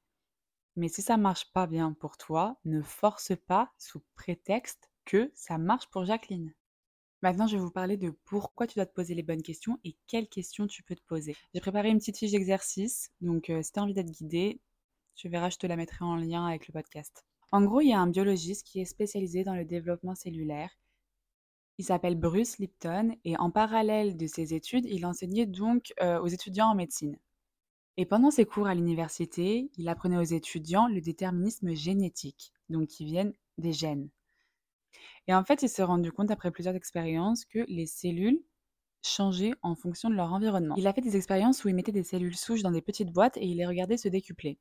Mais 0.80 0.88
si 0.88 1.02
ça 1.02 1.18
marche 1.18 1.52
pas 1.52 1.68
bien 1.68 1.92
pour 1.92 2.16
toi, 2.16 2.58
ne 2.64 2.82
force 2.82 3.34
pas 3.48 3.70
sous 3.78 4.02
prétexte 4.16 4.90
que 5.04 5.30
ça 5.36 5.58
marche 5.58 5.90
pour 5.90 6.06
Jacqueline. 6.06 6.54
Maintenant, 7.22 7.48
je 7.48 7.58
vais 7.58 7.62
vous 7.62 7.70
parler 7.70 7.98
de 7.98 8.12
pourquoi 8.24 8.66
tu 8.66 8.76
dois 8.76 8.86
te 8.86 8.94
poser 8.94 9.14
les 9.14 9.22
bonnes 9.22 9.42
questions 9.42 9.78
et 9.84 9.98
quelles 10.08 10.30
questions 10.30 10.68
tu 10.68 10.82
peux 10.82 10.96
te 10.96 11.04
poser. 11.06 11.36
J'ai 11.54 11.60
préparé 11.60 11.90
une 11.90 11.98
petite 11.98 12.18
fiche 12.18 12.32
d'exercice, 12.32 13.12
donc 13.20 13.50
euh, 13.50 13.62
si 13.62 13.74
tu 13.74 13.80
as 13.80 13.84
envie 13.84 13.94
d'être 13.94 14.10
guidé, 14.10 14.62
tu 15.16 15.28
verras, 15.28 15.50
je 15.50 15.58
te 15.58 15.68
la 15.68 15.76
mettrai 15.76 16.06
en 16.06 16.16
lien 16.16 16.46
avec 16.46 16.66
le 16.70 16.72
podcast. 16.72 17.26
En 17.52 17.62
gros, 17.62 17.82
il 17.82 17.90
y 17.90 17.94
a 17.94 18.00
un 18.00 18.08
biologiste 18.08 18.66
qui 18.66 18.80
est 18.80 18.86
spécialisé 18.86 19.44
dans 19.44 19.56
le 19.56 19.66
développement 19.66 20.16
cellulaire. 20.16 20.72
Il 21.78 21.84
s'appelle 21.84 22.16
Bruce 22.16 22.58
Lipton 22.58 23.18
et 23.26 23.36
en 23.36 23.52
parallèle 23.52 24.16
de 24.16 24.28
ses 24.28 24.54
études, 24.54 24.86
il 24.86 25.06
enseignait 25.06 25.46
donc 25.46 25.92
euh, 26.02 26.22
aux 26.22 26.28
étudiants 26.28 26.68
en 26.68 26.76
médecine. 26.76 27.20
Et 28.00 28.06
pendant 28.06 28.32
ses 28.32 28.46
cours 28.46 28.68
à 28.68 28.76
l'université, 28.76 29.70
il 29.76 29.90
apprenait 29.90 30.16
aux 30.16 30.22
étudiants 30.22 30.88
le 30.88 31.02
déterminisme 31.02 31.76
génétique, 31.76 32.54
donc 32.70 32.88
qui 32.88 33.04
viennent 33.04 33.34
des 33.58 33.74
gènes. 33.74 34.08
Et 35.28 35.34
en 35.36 35.44
fait, 35.44 35.64
il 35.64 35.68
s'est 35.68 35.84
rendu 35.84 36.10
compte 36.14 36.32
après 36.32 36.50
plusieurs 36.50 36.76
expériences 36.76 37.44
que 37.44 37.60
les 37.68 37.88
cellules 37.88 38.42
changeaient 39.02 39.52
en 39.64 39.76
fonction 39.76 40.10
de 40.10 40.16
leur 40.16 40.32
environnement. 40.32 40.76
Il 40.78 40.88
a 40.88 40.94
fait 40.94 41.02
des 41.02 41.18
expériences 41.18 41.66
où 41.66 41.68
il 41.68 41.76
mettait 41.76 41.92
des 41.92 42.06
cellules 42.06 42.38
souches 42.38 42.62
dans 42.62 42.72
des 42.72 42.82
petites 42.82 43.12
boîtes 43.12 43.36
et 43.36 43.46
il 43.46 43.58
les 43.58 43.66
regardait 43.66 43.98
se 43.98 44.08
décupler. 44.08 44.58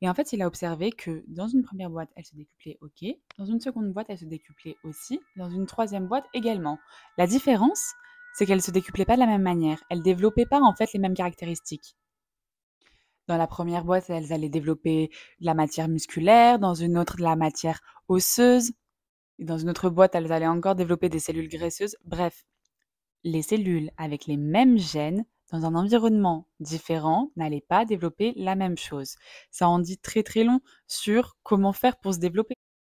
Et 0.00 0.08
en 0.08 0.14
fait, 0.14 0.32
il 0.32 0.40
a 0.40 0.46
observé 0.46 0.92
que 0.92 1.24
dans 1.26 1.48
une 1.48 1.64
première 1.64 1.90
boîte, 1.90 2.10
elles 2.14 2.26
se 2.26 2.36
décuplaient 2.36 2.78
OK, 2.80 3.04
dans 3.38 3.44
une 3.44 3.60
seconde 3.60 3.92
boîte, 3.92 4.06
elles 4.08 4.18
se 4.18 4.24
décuplaient 4.24 4.76
aussi, 4.84 5.18
dans 5.34 5.50
une 5.50 5.66
troisième 5.66 6.06
boîte 6.06 6.26
également. 6.32 6.78
La 7.16 7.26
différence, 7.26 7.94
c'est 8.34 8.46
qu'elles 8.46 8.58
ne 8.58 8.62
se 8.62 8.70
décuplaient 8.70 9.04
pas 9.04 9.16
de 9.16 9.20
la 9.20 9.26
même 9.26 9.42
manière. 9.42 9.82
Elles 9.90 10.02
développaient 10.02 10.46
pas 10.46 10.60
en 10.60 10.76
fait 10.76 10.92
les 10.92 11.00
mêmes 11.00 11.14
caractéristiques. 11.14 11.96
Dans 13.28 13.36
la 13.36 13.46
première 13.46 13.84
boîte, 13.84 14.08
elles 14.08 14.32
allaient 14.32 14.48
développer 14.48 15.10
de 15.40 15.46
la 15.46 15.52
matière 15.52 15.88
musculaire, 15.88 16.58
dans 16.58 16.74
une 16.74 16.96
autre 16.96 17.18
de 17.18 17.22
la 17.22 17.36
matière 17.36 17.80
osseuse, 18.08 18.72
et 19.38 19.44
dans 19.44 19.58
une 19.58 19.68
autre 19.68 19.90
boîte, 19.90 20.14
elles 20.14 20.32
allaient 20.32 20.46
encore 20.46 20.74
développer 20.74 21.10
des 21.10 21.18
cellules 21.18 21.48
graisseuses. 21.48 21.96
Bref, 22.04 22.46
les 23.24 23.42
cellules 23.42 23.90
avec 23.98 24.26
les 24.26 24.38
mêmes 24.38 24.78
gènes 24.78 25.26
dans 25.52 25.66
un 25.66 25.74
environnement 25.74 26.48
différent 26.60 27.30
n'allaient 27.36 27.60
pas 27.60 27.84
développer 27.84 28.32
la 28.36 28.54
même 28.54 28.78
chose. 28.78 29.16
Ça 29.50 29.68
en 29.68 29.78
dit 29.78 29.98
très 29.98 30.22
très 30.22 30.42
long 30.42 30.60
sur 30.86 31.36
comment 31.42 31.74
faire 31.74 31.98
pour 31.98 32.14
se 32.14 32.18
développer. 32.18 32.54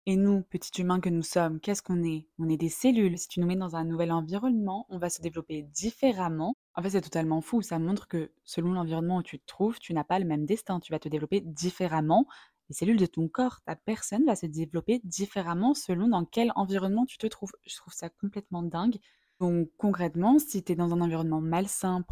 Et 0.07 0.15
nous, 0.15 0.41
petits 0.43 0.81
humains 0.81 0.99
que 0.99 1.09
nous 1.09 1.21
sommes, 1.21 1.59
qu'est-ce 1.59 1.83
qu'on 1.83 2.03
est? 2.03 2.27
On 2.39 2.49
est 2.49 2.57
des 2.57 2.69
cellules. 2.69 3.17
Si 3.19 3.27
tu 3.27 3.39
nous 3.39 3.45
mets 3.47 3.55
dans 3.55 3.75
un 3.75 3.83
nouvel 3.83 4.11
environnement, 4.11 4.87
on 4.89 4.97
va 4.97 5.09
se 5.11 5.21
développer 5.21 5.61
différemment. 5.61 6.55
En 6.75 6.81
fait, 6.81 6.91
c'est 6.91 7.01
totalement 7.01 7.41
fou. 7.41 7.61
Ça 7.61 7.77
montre 7.77 8.07
que 8.07 8.31
selon 8.43 8.73
l'environnement 8.73 9.17
où 9.17 9.23
tu 9.23 9.39
te 9.39 9.45
trouves, 9.45 9.79
tu 9.79 9.93
n'as 9.93 10.03
pas 10.03 10.17
le 10.17 10.25
même 10.25 10.45
destin. 10.45 10.79
Tu 10.79 10.91
vas 10.91 10.97
te 10.99 11.07
développer 11.09 11.41
différemment. 11.41 12.25
Les 12.69 12.75
cellules 12.75 12.97
de 12.97 13.05
ton 13.05 13.27
corps, 13.27 13.61
ta 13.61 13.75
personne 13.75 14.25
va 14.25 14.35
se 14.35 14.47
développer 14.47 15.01
différemment 15.03 15.75
selon 15.75 16.07
dans 16.07 16.25
quel 16.25 16.51
environnement 16.55 17.05
tu 17.05 17.17
te 17.19 17.27
trouves. 17.27 17.51
Je 17.67 17.75
trouve 17.75 17.93
ça 17.93 18.09
complètement 18.09 18.63
dingue. 18.63 18.97
Donc 19.39 19.69
concrètement, 19.77 20.39
si 20.39 20.63
tu 20.63 20.71
es 20.71 20.75
dans 20.75 20.93
un 20.93 21.01
environnement 21.01 21.41
malsain 21.41 22.03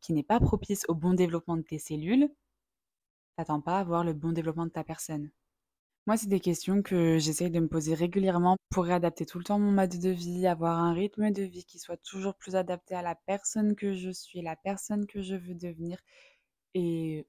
qui 0.00 0.12
n'est 0.12 0.22
pas 0.22 0.40
propice 0.40 0.84
au 0.88 0.94
bon 0.94 1.14
développement 1.14 1.56
de 1.56 1.62
tes 1.62 1.78
cellules, 1.78 2.30
t'attends 3.36 3.60
pas 3.60 3.76
à 3.76 3.80
avoir 3.80 4.04
le 4.04 4.12
bon 4.12 4.32
développement 4.32 4.66
de 4.66 4.70
ta 4.70 4.84
personne. 4.84 5.30
Moi, 6.08 6.16
c'est 6.16 6.28
des 6.28 6.40
questions 6.40 6.80
que 6.80 7.18
j'essaye 7.18 7.50
de 7.50 7.60
me 7.60 7.68
poser 7.68 7.92
régulièrement 7.92 8.56
pour 8.70 8.86
réadapter 8.86 9.26
tout 9.26 9.36
le 9.36 9.44
temps 9.44 9.58
mon 9.58 9.72
mode 9.72 9.98
de 9.98 10.08
vie, 10.08 10.46
avoir 10.46 10.78
un 10.78 10.94
rythme 10.94 11.30
de 11.30 11.42
vie 11.42 11.66
qui 11.66 11.78
soit 11.78 11.98
toujours 11.98 12.34
plus 12.34 12.56
adapté 12.56 12.94
à 12.94 13.02
la 13.02 13.14
personne 13.14 13.76
que 13.76 13.92
je 13.92 14.08
suis, 14.08 14.40
la 14.40 14.56
personne 14.56 15.06
que 15.06 15.20
je 15.20 15.34
veux 15.34 15.54
devenir. 15.54 15.98
Et 16.72 17.26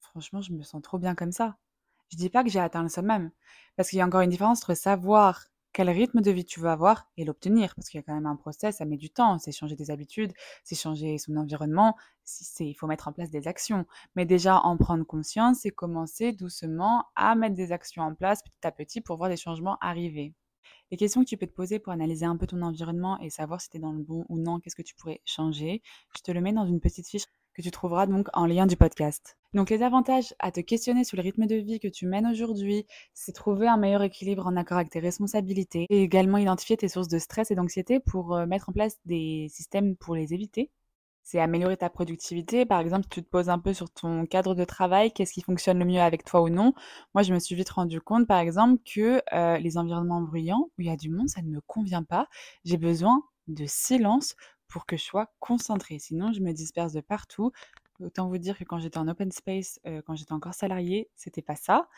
franchement, 0.00 0.40
je 0.40 0.52
me 0.54 0.62
sens 0.62 0.80
trop 0.80 0.98
bien 0.98 1.14
comme 1.14 1.32
ça. 1.32 1.58
Je 2.10 2.16
dis 2.16 2.30
pas 2.30 2.42
que 2.42 2.48
j'ai 2.48 2.60
atteint 2.60 2.82
le 2.82 2.88
summum, 2.88 3.30
parce 3.76 3.90
qu'il 3.90 3.98
y 3.98 4.02
a 4.02 4.06
encore 4.06 4.22
une 4.22 4.30
différence 4.30 4.62
entre 4.62 4.72
savoir 4.72 5.44
quel 5.74 5.90
rythme 5.90 6.22
de 6.22 6.30
vie 6.30 6.44
tu 6.44 6.60
veux 6.60 6.70
avoir 6.70 7.10
et 7.18 7.24
l'obtenir. 7.24 7.74
Parce 7.74 7.90
qu'il 7.90 7.98
y 7.98 8.00
a 8.00 8.02
quand 8.02 8.14
même 8.14 8.26
un 8.26 8.36
process, 8.36 8.76
ça 8.76 8.86
met 8.86 8.96
du 8.96 9.10
temps. 9.10 9.38
C'est 9.38 9.52
changer 9.52 9.76
des 9.76 9.90
habitudes, 9.90 10.32
c'est 10.62 10.76
changer 10.76 11.18
son 11.18 11.36
environnement, 11.36 11.96
il 12.60 12.74
faut 12.74 12.86
mettre 12.86 13.08
en 13.08 13.12
place 13.12 13.28
des 13.28 13.48
actions. 13.48 13.84
Mais 14.14 14.24
déjà, 14.24 14.60
en 14.60 14.78
prendre 14.78 15.04
conscience 15.04 15.66
et 15.66 15.70
commencer 15.70 16.32
doucement 16.32 17.04
à 17.16 17.34
mettre 17.34 17.56
des 17.56 17.72
actions 17.72 18.02
en 18.02 18.14
place 18.14 18.42
petit 18.42 18.66
à 18.66 18.72
petit 18.72 19.00
pour 19.00 19.16
voir 19.18 19.28
des 19.28 19.36
changements 19.36 19.76
arriver. 19.80 20.32
Les 20.90 20.96
questions 20.96 21.22
que 21.22 21.28
tu 21.28 21.36
peux 21.36 21.46
te 21.46 21.52
poser 21.52 21.80
pour 21.80 21.92
analyser 21.92 22.24
un 22.24 22.36
peu 22.36 22.46
ton 22.46 22.62
environnement 22.62 23.18
et 23.20 23.28
savoir 23.28 23.60
si 23.60 23.68
tu 23.68 23.78
es 23.78 23.80
dans 23.80 23.92
le 23.92 24.02
bon 24.02 24.24
ou 24.28 24.38
non, 24.38 24.60
qu'est-ce 24.60 24.76
que 24.76 24.82
tu 24.82 24.94
pourrais 24.94 25.20
changer, 25.24 25.82
je 26.16 26.22
te 26.22 26.30
le 26.30 26.40
mets 26.40 26.52
dans 26.52 26.66
une 26.66 26.80
petite 26.80 27.08
fiche 27.08 27.24
que 27.54 27.62
tu 27.62 27.70
trouveras 27.70 28.06
donc 28.06 28.28
en 28.32 28.46
lien 28.46 28.66
du 28.66 28.76
podcast. 28.76 29.36
Donc 29.54 29.70
les 29.70 29.82
avantages 29.82 30.34
à 30.40 30.50
te 30.50 30.60
questionner 30.60 31.04
sur 31.04 31.16
le 31.16 31.22
rythme 31.22 31.46
de 31.46 31.54
vie 31.54 31.78
que 31.78 31.88
tu 31.88 32.06
mènes 32.06 32.26
aujourd'hui, 32.26 32.86
c'est 33.14 33.32
trouver 33.32 33.68
un 33.68 33.76
meilleur 33.76 34.02
équilibre 34.02 34.46
en 34.46 34.56
accord 34.56 34.78
avec 34.78 34.90
tes 34.90 34.98
responsabilités 34.98 35.86
et 35.88 36.02
également 36.02 36.38
identifier 36.38 36.76
tes 36.76 36.88
sources 36.88 37.08
de 37.08 37.18
stress 37.18 37.52
et 37.52 37.54
d'anxiété 37.54 38.00
pour 38.00 38.34
euh, 38.34 38.46
mettre 38.46 38.68
en 38.68 38.72
place 38.72 38.98
des 39.06 39.46
systèmes 39.50 39.96
pour 39.96 40.16
les 40.16 40.34
éviter. 40.34 40.70
C'est 41.22 41.40
améliorer 41.40 41.78
ta 41.78 41.88
productivité. 41.88 42.66
Par 42.66 42.80
exemple, 42.80 43.06
tu 43.08 43.22
te 43.22 43.28
poses 43.28 43.48
un 43.48 43.58
peu 43.58 43.72
sur 43.72 43.90
ton 43.90 44.26
cadre 44.26 44.54
de 44.54 44.64
travail, 44.64 45.10
qu'est-ce 45.10 45.32
qui 45.32 45.40
fonctionne 45.40 45.78
le 45.78 45.86
mieux 45.86 46.00
avec 46.00 46.22
toi 46.22 46.42
ou 46.42 46.50
non. 46.50 46.74
Moi, 47.14 47.22
je 47.22 47.32
me 47.32 47.38
suis 47.38 47.54
vite 47.54 47.70
rendu 47.70 48.00
compte, 48.02 48.26
par 48.26 48.40
exemple, 48.40 48.82
que 48.84 49.22
euh, 49.32 49.56
les 49.56 49.78
environnements 49.78 50.20
bruyants, 50.20 50.68
où 50.76 50.82
il 50.82 50.86
y 50.86 50.90
a 50.90 50.96
du 50.96 51.08
monde, 51.08 51.30
ça 51.30 51.40
ne 51.40 51.48
me 51.48 51.62
convient 51.62 52.02
pas. 52.02 52.28
J'ai 52.64 52.76
besoin 52.76 53.22
de 53.48 53.64
silence 53.66 54.34
pour 54.68 54.86
que 54.86 54.96
je 54.96 55.02
sois 55.02 55.32
concentrée. 55.40 55.98
Sinon, 55.98 56.32
je 56.32 56.40
me 56.40 56.52
disperse 56.52 56.92
de 56.92 57.00
partout. 57.00 57.52
Autant 58.00 58.28
vous 58.28 58.38
dire 58.38 58.58
que 58.58 58.64
quand 58.64 58.78
j'étais 58.78 58.98
en 58.98 59.08
open 59.08 59.30
space, 59.30 59.80
euh, 59.86 60.02
quand 60.04 60.16
j'étais 60.16 60.32
encore 60.32 60.54
salariée, 60.54 61.08
c'était 61.14 61.42
pas 61.42 61.56
ça. 61.56 61.88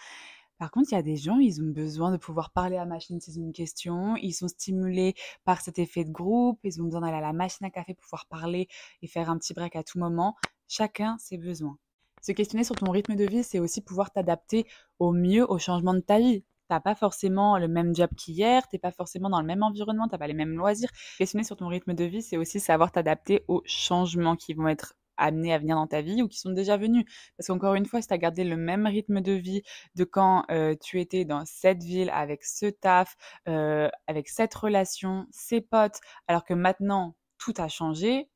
Par 0.58 0.70
contre, 0.70 0.88
il 0.92 0.94
y 0.94 0.98
a 0.98 1.02
des 1.02 1.16
gens, 1.16 1.38
ils 1.38 1.60
ont 1.60 1.70
besoin 1.70 2.10
de 2.10 2.16
pouvoir 2.16 2.50
parler 2.50 2.76
à 2.76 2.80
la 2.80 2.86
machine 2.86 3.20
s'ils 3.20 3.38
ont 3.38 3.44
une 3.44 3.52
question. 3.52 4.16
Ils 4.16 4.32
sont 4.32 4.48
stimulés 4.48 5.14
par 5.44 5.60
cet 5.60 5.78
effet 5.78 6.04
de 6.04 6.10
groupe. 6.10 6.58
Ils 6.64 6.80
ont 6.80 6.84
besoin 6.84 7.02
d'aller 7.02 7.18
à 7.18 7.20
la 7.20 7.34
machine 7.34 7.66
à 7.66 7.70
café 7.70 7.94
pour 7.94 8.04
pouvoir 8.04 8.26
parler 8.26 8.68
et 9.02 9.06
faire 9.06 9.28
un 9.28 9.38
petit 9.38 9.52
break 9.52 9.76
à 9.76 9.82
tout 9.82 9.98
moment. 9.98 10.34
Chacun 10.68 11.16
ses 11.18 11.36
besoins. 11.36 11.78
Se 12.22 12.32
questionner 12.32 12.64
sur 12.64 12.74
ton 12.74 12.90
rythme 12.90 13.14
de 13.14 13.24
vie, 13.24 13.44
c'est 13.44 13.58
aussi 13.58 13.82
pouvoir 13.82 14.10
t'adapter 14.10 14.66
au 14.98 15.12
mieux 15.12 15.48
au 15.50 15.58
changement 15.58 15.94
de 15.94 16.00
ta 16.00 16.18
vie 16.18 16.44
t'as 16.68 16.80
pas 16.80 16.94
forcément 16.94 17.58
le 17.58 17.68
même 17.68 17.94
job 17.94 18.10
qu'hier, 18.16 18.66
t'es 18.68 18.78
pas 18.78 18.90
forcément 18.92 19.30
dans 19.30 19.40
le 19.40 19.46
même 19.46 19.62
environnement, 19.62 20.08
t'as 20.08 20.18
pas 20.18 20.26
les 20.26 20.34
mêmes 20.34 20.56
loisirs. 20.56 20.90
Questionner 21.18 21.44
sur 21.44 21.56
ton 21.56 21.68
rythme 21.68 21.94
de 21.94 22.04
vie, 22.04 22.22
c'est 22.22 22.36
aussi 22.36 22.60
savoir 22.60 22.92
t'adapter 22.92 23.44
aux 23.48 23.62
changements 23.66 24.36
qui 24.36 24.54
vont 24.54 24.68
être 24.68 24.94
amenés 25.16 25.52
à 25.52 25.58
venir 25.58 25.76
dans 25.76 25.86
ta 25.86 26.02
vie 26.02 26.22
ou 26.22 26.28
qui 26.28 26.38
sont 26.38 26.50
déjà 26.50 26.76
venus. 26.76 27.04
Parce 27.36 27.48
qu'encore 27.48 27.74
une 27.74 27.86
fois, 27.86 28.02
si 28.02 28.08
tu 28.08 28.14
as 28.14 28.18
gardé 28.18 28.44
le 28.44 28.56
même 28.56 28.86
rythme 28.86 29.20
de 29.20 29.32
vie 29.32 29.62
de 29.94 30.04
quand 30.04 30.44
euh, 30.50 30.74
tu 30.80 31.00
étais 31.00 31.24
dans 31.24 31.44
cette 31.44 31.82
ville, 31.82 32.10
avec 32.10 32.44
ce 32.44 32.66
taf, 32.66 33.16
euh, 33.48 33.88
avec 34.06 34.28
cette 34.28 34.54
relation, 34.54 35.26
ces 35.30 35.60
potes, 35.60 36.00
alors 36.28 36.44
que 36.44 36.54
maintenant 36.54 37.16
tout 37.38 37.54
a 37.58 37.68
changé, 37.68 38.28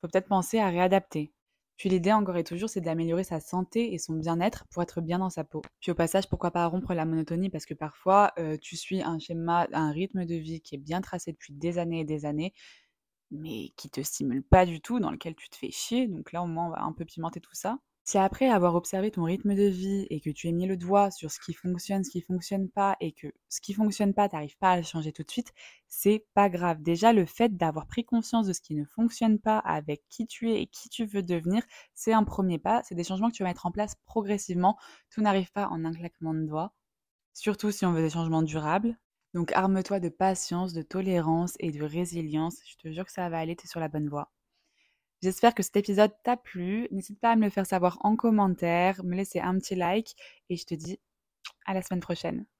faut 0.00 0.08
peut-être 0.08 0.28
penser 0.28 0.58
à 0.58 0.68
réadapter. 0.68 1.32
Puis 1.80 1.88
l'idée 1.88 2.12
encore 2.12 2.36
et 2.36 2.44
toujours, 2.44 2.68
c'est 2.68 2.82
d'améliorer 2.82 3.24
sa 3.24 3.40
santé 3.40 3.94
et 3.94 3.98
son 3.98 4.12
bien-être 4.12 4.66
pour 4.70 4.82
être 4.82 5.00
bien 5.00 5.18
dans 5.18 5.30
sa 5.30 5.44
peau. 5.44 5.62
Puis 5.80 5.90
au 5.90 5.94
passage, 5.94 6.28
pourquoi 6.28 6.50
pas 6.50 6.66
rompre 6.66 6.92
la 6.92 7.06
monotonie? 7.06 7.48
Parce 7.48 7.64
que 7.64 7.72
parfois, 7.72 8.34
euh, 8.38 8.58
tu 8.60 8.76
suis 8.76 9.00
un 9.02 9.18
schéma, 9.18 9.66
un 9.72 9.90
rythme 9.90 10.26
de 10.26 10.34
vie 10.34 10.60
qui 10.60 10.74
est 10.74 10.78
bien 10.78 11.00
tracé 11.00 11.32
depuis 11.32 11.54
des 11.54 11.78
années 11.78 12.00
et 12.00 12.04
des 12.04 12.26
années, 12.26 12.52
mais 13.30 13.70
qui 13.78 13.88
te 13.88 14.02
stimule 14.02 14.42
pas 14.42 14.66
du 14.66 14.82
tout, 14.82 15.00
dans 15.00 15.10
lequel 15.10 15.34
tu 15.34 15.48
te 15.48 15.56
fais 15.56 15.70
chier. 15.70 16.06
Donc 16.06 16.32
là, 16.32 16.42
au 16.42 16.46
moins, 16.46 16.66
on 16.66 16.70
va 16.70 16.82
un 16.82 16.92
peu 16.92 17.06
pimenter 17.06 17.40
tout 17.40 17.54
ça. 17.54 17.78
Si 18.10 18.18
après 18.18 18.48
avoir 18.50 18.74
observé 18.74 19.12
ton 19.12 19.22
rythme 19.22 19.54
de 19.54 19.68
vie 19.68 20.08
et 20.10 20.20
que 20.20 20.30
tu 20.30 20.48
aies 20.48 20.52
mis 20.52 20.66
le 20.66 20.76
doigt 20.76 21.12
sur 21.12 21.30
ce 21.30 21.38
qui 21.38 21.54
fonctionne, 21.54 22.02
ce 22.02 22.10
qui 22.10 22.20
fonctionne 22.20 22.68
pas, 22.68 22.96
et 22.98 23.12
que 23.12 23.28
ce 23.48 23.60
qui 23.60 23.72
fonctionne 23.72 24.14
pas, 24.14 24.28
tu 24.28 24.34
n'arrives 24.34 24.58
pas 24.58 24.72
à 24.72 24.76
le 24.78 24.82
changer 24.82 25.12
tout 25.12 25.22
de 25.22 25.30
suite, 25.30 25.52
c'est 25.86 26.26
pas 26.34 26.48
grave. 26.48 26.82
Déjà, 26.82 27.12
le 27.12 27.24
fait 27.24 27.56
d'avoir 27.56 27.86
pris 27.86 28.04
conscience 28.04 28.48
de 28.48 28.52
ce 28.52 28.60
qui 28.60 28.74
ne 28.74 28.84
fonctionne 28.84 29.38
pas 29.38 29.58
avec 29.60 30.02
qui 30.08 30.26
tu 30.26 30.50
es 30.50 30.60
et 30.60 30.66
qui 30.66 30.88
tu 30.88 31.04
veux 31.04 31.22
devenir, 31.22 31.62
c'est 31.94 32.12
un 32.12 32.24
premier 32.24 32.58
pas. 32.58 32.82
C'est 32.82 32.96
des 32.96 33.04
changements 33.04 33.30
que 33.30 33.36
tu 33.36 33.44
vas 33.44 33.48
mettre 33.48 33.66
en 33.66 33.70
place 33.70 33.94
progressivement. 34.06 34.76
Tout 35.10 35.20
n'arrive 35.20 35.52
pas 35.52 35.68
en 35.68 35.84
un 35.84 35.92
claquement 35.92 36.34
de 36.34 36.42
doigts. 36.44 36.74
Surtout 37.32 37.70
si 37.70 37.86
on 37.86 37.92
veut 37.92 38.02
des 38.02 38.10
changements 38.10 38.42
durables. 38.42 38.98
Donc 39.34 39.52
arme-toi 39.52 40.00
de 40.00 40.08
patience, 40.08 40.72
de 40.72 40.82
tolérance 40.82 41.54
et 41.60 41.70
de 41.70 41.84
résilience. 41.84 42.56
Je 42.66 42.74
te 42.76 42.92
jure 42.92 43.04
que 43.04 43.12
ça 43.12 43.28
va 43.28 43.38
aller, 43.38 43.54
tu 43.54 43.66
es 43.66 43.68
sur 43.68 43.78
la 43.78 43.86
bonne 43.88 44.08
voie. 44.08 44.32
J'espère 45.22 45.54
que 45.54 45.62
cet 45.62 45.76
épisode 45.76 46.12
t'a 46.24 46.36
plu. 46.36 46.88
N'hésite 46.90 47.20
pas 47.20 47.30
à 47.32 47.36
me 47.36 47.44
le 47.44 47.50
faire 47.50 47.66
savoir 47.66 47.98
en 48.04 48.16
commentaire, 48.16 49.02
me 49.04 49.16
laisser 49.16 49.40
un 49.40 49.56
petit 49.58 49.74
like 49.74 50.14
et 50.48 50.56
je 50.56 50.64
te 50.64 50.74
dis 50.74 50.98
à 51.66 51.74
la 51.74 51.82
semaine 51.82 52.00
prochaine. 52.00 52.46